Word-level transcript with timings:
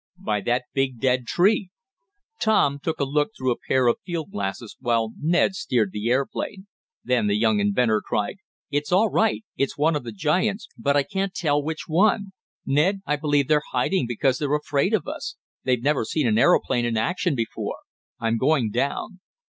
"By 0.17 0.41
that 0.41 0.63
big 0.73 0.99
dead 0.99 1.27
tree." 1.27 1.69
Tom 2.39 2.79
took 2.81 2.99
a 2.99 3.03
look 3.05 3.33
through 3.37 3.51
a 3.51 3.59
pair 3.67 3.85
of 3.85 3.97
field 4.03 4.31
glasses, 4.31 4.75
while 4.79 5.11
Ned 5.21 5.53
steered 5.53 5.91
the 5.91 6.09
aeroplane. 6.09 6.65
Then 7.03 7.27
the 7.27 7.37
young 7.37 7.59
inventor 7.59 8.01
cried: 8.03 8.37
"It's 8.71 8.91
all 8.91 9.11
right. 9.11 9.43
It's 9.57 9.77
one 9.77 9.95
of 9.95 10.03
the 10.03 10.11
giants, 10.11 10.67
but 10.75 10.97
I 10.97 11.03
can't 11.03 11.35
tell 11.35 11.61
which 11.61 11.83
one. 11.87 12.31
Ned, 12.65 13.03
I 13.05 13.15
believe 13.15 13.47
they're 13.47 13.61
hiding 13.73 14.07
because 14.07 14.39
they're 14.39 14.55
afraid 14.55 14.95
of 14.95 15.07
us. 15.07 15.35
They've 15.65 15.83
never 15.83 16.03
seen 16.03 16.25
an 16.25 16.39
aeroplane 16.39 16.83
in 16.85 16.97
action 16.97 17.35
before. 17.35 17.75
I'm 18.19 18.39
going 18.39 18.71
down." 18.71 19.19